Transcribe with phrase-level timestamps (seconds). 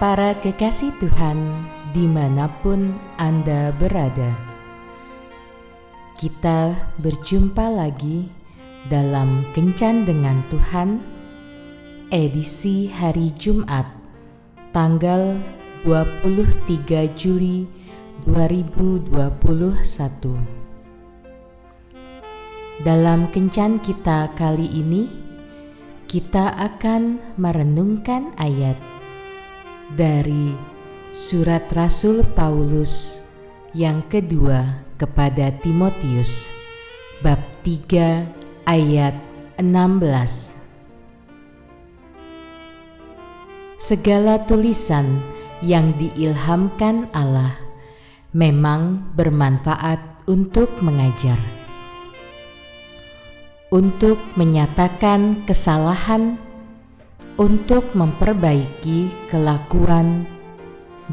[0.00, 1.36] Para kekasih Tuhan,
[1.92, 4.32] di mana pun Anda berada,
[6.16, 6.72] kita
[7.04, 8.24] berjumpa lagi
[8.88, 11.04] dalam Kencan dengan Tuhan,
[12.08, 13.84] edisi hari Jumat,
[14.72, 15.36] tanggal
[15.84, 17.68] 23 Juli
[18.24, 19.04] 2021.
[22.88, 25.12] Dalam Kencan kita kali ini,
[26.08, 28.99] kita akan merenungkan ayat
[29.96, 30.54] dari
[31.10, 33.24] surat Rasul Paulus
[33.74, 36.50] yang kedua kepada Timotius
[37.22, 39.14] bab 3 ayat
[39.58, 40.60] 16
[43.80, 45.18] Segala tulisan
[45.64, 47.56] yang diilhamkan Allah
[48.30, 49.98] memang bermanfaat
[50.30, 51.38] untuk mengajar.
[53.70, 56.38] Untuk menyatakan kesalahan,
[57.40, 60.28] untuk memperbaiki kelakuan,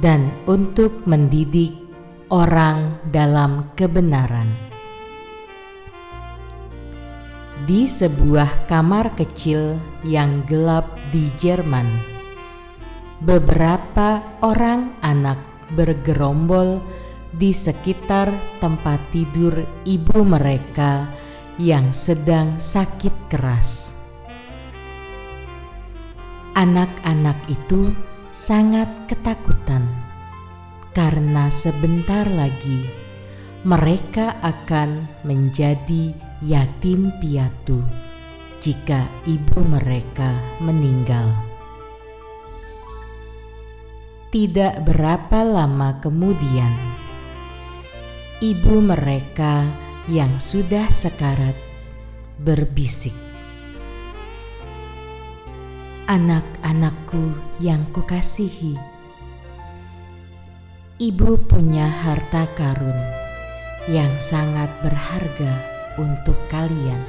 [0.03, 1.72] dan untuk mendidik
[2.28, 4.52] orang dalam kebenaran.
[7.64, 11.88] Di sebuah kamar kecil yang gelap di Jerman,
[13.23, 15.39] beberapa orang anak
[15.80, 16.83] bergerombol
[17.39, 21.08] di sekitar tempat tidur ibu mereka
[21.55, 23.97] yang sedang sakit keras.
[26.58, 27.94] Anak-anak itu
[28.33, 29.86] sangat ketakutan
[30.89, 32.81] karena sebentar lagi
[33.61, 37.86] mereka akan menjadi yatim piatu
[38.66, 41.30] jika ibu mereka meninggal.
[44.33, 46.73] Tidak berapa lama kemudian,
[48.42, 49.61] ibu mereka
[50.09, 51.53] yang sudah sekarat
[52.42, 53.27] berbisik.
[56.08, 58.80] Anak-anakku yang kukasihi,
[61.04, 62.95] ibu punya harta karun
[63.92, 65.59] yang sangat berharga
[65.99, 67.04] untuk kalian.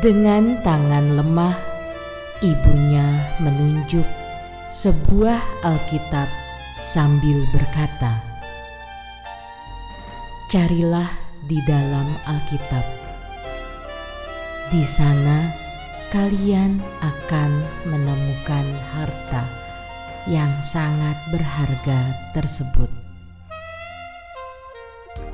[0.00, 1.60] Dengan tangan lemah,
[2.40, 3.04] ibunya
[3.44, 4.08] menunjuk
[4.72, 6.32] sebuah Alkitab
[6.80, 8.16] sambil berkata,
[10.48, 11.12] carilah
[11.44, 12.86] di dalam Alkitab.
[14.72, 15.63] Di sana
[16.14, 17.50] kalian akan
[17.90, 18.62] menemukan
[18.94, 19.50] harta
[20.30, 22.86] yang sangat berharga tersebut.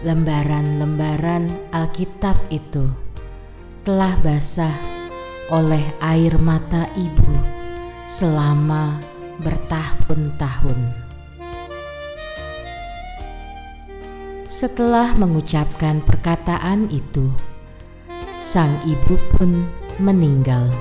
[0.00, 2.88] Lembaran-lembaran Alkitab itu
[3.84, 4.72] telah basah
[5.52, 7.28] oleh air mata ibu
[8.08, 8.96] selama
[9.44, 10.80] bertahun-tahun.
[14.48, 17.28] Setelah mengucapkan perkataan itu,
[18.40, 19.68] sang ibu pun
[20.00, 20.72] meninggal.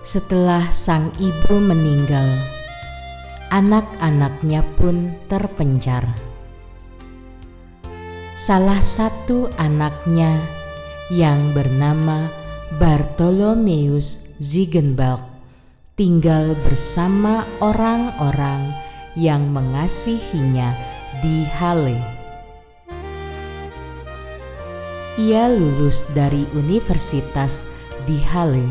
[0.00, 2.40] Setelah sang ibu meninggal,
[3.52, 6.08] anak-anaknya pun terpencar.
[8.40, 10.36] Salah satu anaknya
[11.12, 12.28] yang bernama
[12.80, 15.20] Bartolomeus Ziegenbalg
[15.94, 18.74] tinggal bersama orang-orang
[19.14, 20.74] yang mengasihinya
[21.22, 22.13] di Halle.
[25.14, 27.62] Ia lulus dari universitas
[28.02, 28.66] di Halle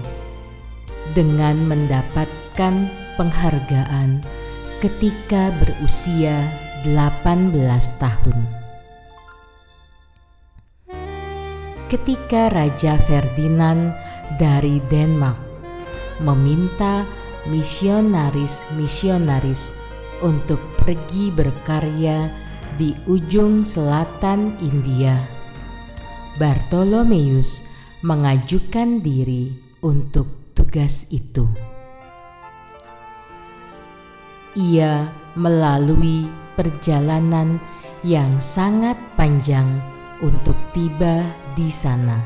[1.15, 2.83] dengan mendapatkan
[3.15, 4.19] penghargaan
[4.83, 6.43] ketika berusia
[6.83, 7.55] 18
[7.95, 8.35] tahun.
[11.87, 13.95] Ketika Raja Ferdinand
[14.35, 15.39] dari Denmark
[16.19, 17.07] meminta
[17.47, 19.71] misionaris-misionaris
[20.19, 22.27] untuk pergi berkarya
[22.75, 25.32] di ujung selatan India.
[26.33, 27.61] Bartolomeus
[28.01, 29.53] mengajukan diri
[29.85, 31.45] untuk tugas itu.
[34.57, 36.25] Ia melalui
[36.57, 37.61] perjalanan
[38.01, 39.65] yang sangat panjang
[40.25, 41.21] untuk tiba
[41.53, 42.17] di sana.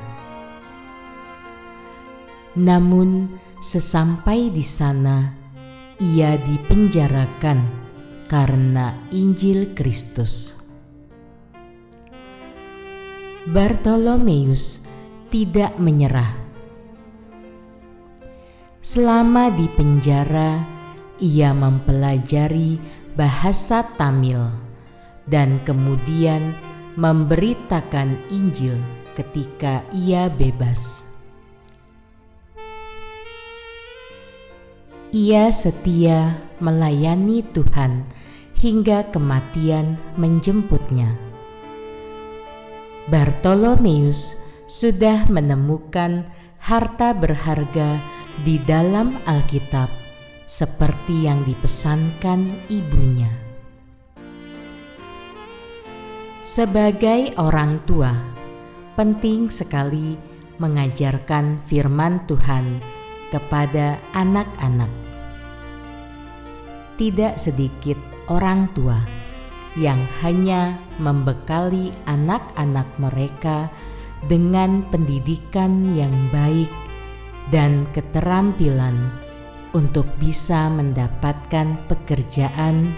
[2.57, 5.29] Namun, sesampai di sana,
[6.01, 7.59] ia dipenjarakan
[8.25, 10.56] karena Injil Kristus.
[13.47, 14.83] Bartolomeus
[15.31, 16.35] tidak menyerah.
[18.83, 20.59] Selama di penjara,
[21.23, 22.75] ia mempelajari
[23.15, 24.51] bahasa Tamil
[25.31, 26.51] dan kemudian
[26.99, 28.75] memberitakan Injil
[29.15, 31.07] ketika ia bebas.
[35.15, 38.03] Ia setia melayani Tuhan
[38.59, 41.26] hingga kematian menjemputnya.
[43.07, 44.35] Bartolomeus
[44.67, 46.27] sudah menemukan
[46.59, 47.95] harta berharga
[48.43, 49.87] di dalam Alkitab
[50.43, 53.31] seperti yang dipesankan ibunya.
[56.43, 58.11] Sebagai orang tua,
[58.99, 60.19] penting sekali
[60.59, 62.83] mengajarkan firman Tuhan
[63.31, 64.91] kepada anak-anak.
[66.99, 67.95] Tidak sedikit
[68.27, 69.26] orang tua
[69.77, 73.69] yang hanya membekali anak-anak mereka
[74.25, 76.69] dengan pendidikan yang baik
[77.53, 78.97] dan keterampilan
[79.77, 82.89] untuk bisa mendapatkan pekerjaan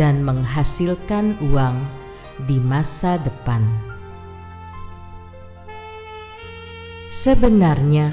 [0.00, 1.76] dan menghasilkan uang
[2.48, 3.60] di masa depan.
[7.12, 8.12] Sebenarnya,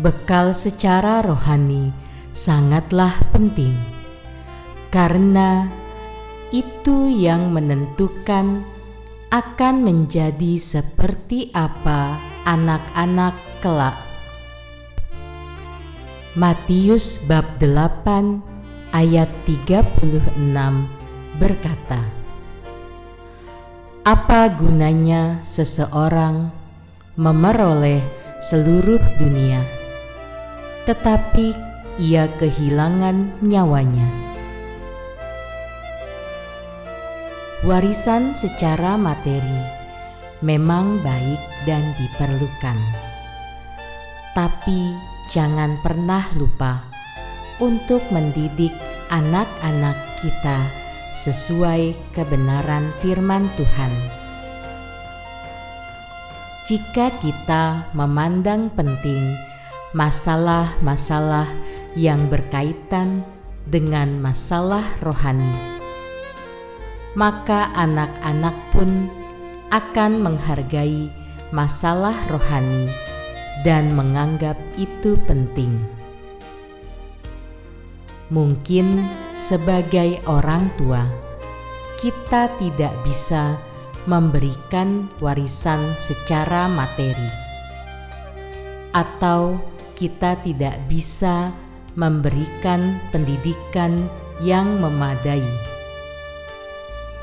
[0.00, 1.92] bekal secara rohani
[2.32, 3.76] sangatlah penting
[4.92, 5.79] karena
[6.50, 8.66] itu yang menentukan
[9.30, 13.94] akan menjadi seperti apa anak-anak kelak.
[16.34, 18.42] Matius bab 8
[18.90, 20.34] ayat 36
[21.38, 22.02] berkata,
[24.02, 26.50] Apa gunanya seseorang
[27.14, 28.02] memeroleh
[28.42, 29.62] seluruh dunia,
[30.90, 31.54] tetapi
[32.02, 34.29] ia kehilangan nyawanya?
[37.60, 39.60] Warisan secara materi
[40.40, 41.36] memang baik
[41.68, 42.78] dan diperlukan,
[44.32, 44.96] tapi
[45.28, 46.80] jangan pernah lupa
[47.60, 48.72] untuk mendidik
[49.12, 49.92] anak-anak
[50.24, 50.56] kita
[51.12, 53.92] sesuai kebenaran firman Tuhan.
[56.64, 59.36] Jika kita memandang penting
[59.92, 61.44] masalah-masalah
[61.92, 63.20] yang berkaitan
[63.68, 65.79] dengan masalah rohani,
[67.20, 69.12] maka anak-anak pun
[69.68, 71.12] akan menghargai
[71.52, 72.88] masalah rohani
[73.60, 75.76] dan menganggap itu penting.
[78.32, 79.04] Mungkin
[79.36, 81.04] sebagai orang tua,
[82.00, 83.60] kita tidak bisa
[84.08, 87.28] memberikan warisan secara materi,
[88.96, 89.60] atau
[89.92, 91.52] kita tidak bisa
[92.00, 94.08] memberikan pendidikan
[94.40, 95.69] yang memadai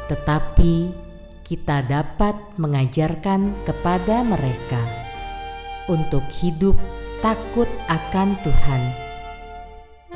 [0.07, 0.91] tetapi
[1.47, 4.83] kita dapat mengajarkan kepada mereka
[5.87, 6.75] untuk hidup
[7.23, 8.83] takut akan Tuhan,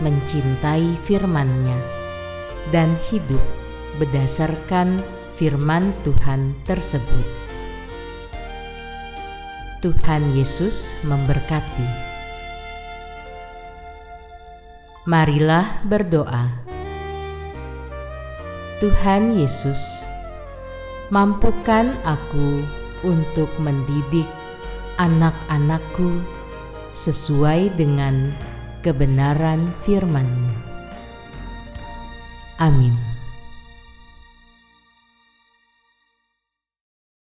[0.03, 1.79] mencintai firman-Nya,
[2.75, 3.39] dan hidup
[3.95, 4.99] berdasarkan
[5.39, 7.27] firman Tuhan tersebut.
[9.81, 12.11] Tuhan Yesus memberkati.
[15.09, 16.80] Marilah berdoa.
[18.81, 20.09] Tuhan Yesus,
[21.13, 22.65] mampukan aku
[23.05, 24.25] untuk mendidik
[24.97, 26.17] anak-anakku
[26.89, 28.33] sesuai dengan
[28.81, 30.49] kebenaran firman-Mu.
[32.57, 33.10] Amin.